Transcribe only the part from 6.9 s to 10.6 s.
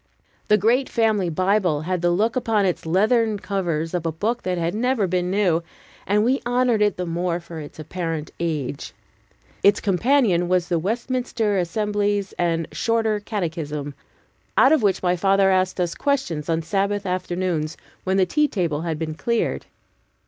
the more for its apparent age. Its companion